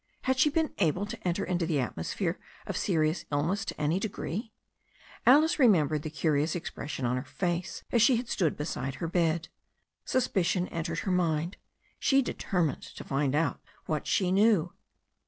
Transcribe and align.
Had 0.23 0.39
she 0.39 0.49
been 0.49 0.73
able 0.79 1.05
to 1.05 1.27
enter 1.27 1.43
into 1.45 1.67
the 1.67 1.79
atmosphere 1.79 2.39
of 2.65 2.75
serious 2.75 3.25
illness 3.31 3.63
to 3.65 3.79
any 3.79 3.99
de 3.99 4.09
gree? 4.09 4.51
Alice 5.27 5.59
remembered 5.59 6.01
the 6.01 6.09
curious 6.09 6.55
expression 6.55 7.05
on 7.05 7.17
her 7.17 7.23
face 7.23 7.83
as 7.91 8.01
she 8.01 8.15
had 8.15 8.27
stood 8.27 8.57
beside 8.57 8.95
her 8.95 9.07
bed. 9.07 9.49
Suspicion 10.03 10.67
entered 10.69 10.97
her 11.01 11.11
mind. 11.11 11.57
She 11.99 12.23
determined 12.23 12.81
to 12.81 13.03
find 13.03 13.35
out 13.35 13.61
what 13.85 14.07
she 14.07 14.31
knew. 14.31 14.73